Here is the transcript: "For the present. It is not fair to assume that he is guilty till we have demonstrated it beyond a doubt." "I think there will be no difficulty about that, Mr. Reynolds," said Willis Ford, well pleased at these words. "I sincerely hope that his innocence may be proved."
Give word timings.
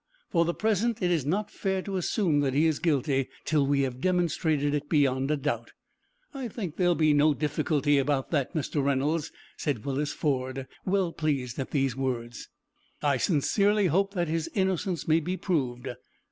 "For 0.31 0.45
the 0.45 0.55
present. 0.55 0.99
It 0.99 1.11
is 1.11 1.27
not 1.27 1.51
fair 1.51 1.83
to 1.83 1.95
assume 1.95 2.39
that 2.39 2.55
he 2.55 2.65
is 2.65 2.79
guilty 2.79 3.29
till 3.45 3.67
we 3.67 3.81
have 3.81 4.01
demonstrated 4.01 4.73
it 4.73 4.89
beyond 4.89 5.29
a 5.29 5.37
doubt." 5.37 5.73
"I 6.33 6.47
think 6.47 6.75
there 6.77 6.87
will 6.87 6.95
be 6.95 7.13
no 7.13 7.35
difficulty 7.35 7.99
about 7.99 8.31
that, 8.31 8.55
Mr. 8.55 8.83
Reynolds," 8.83 9.31
said 9.57 9.85
Willis 9.85 10.11
Ford, 10.11 10.65
well 10.87 11.13
pleased 11.13 11.59
at 11.59 11.69
these 11.69 11.95
words. 11.95 12.49
"I 13.03 13.17
sincerely 13.17 13.85
hope 13.85 14.15
that 14.15 14.27
his 14.27 14.49
innocence 14.55 15.07
may 15.07 15.19
be 15.19 15.37
proved." 15.37 15.87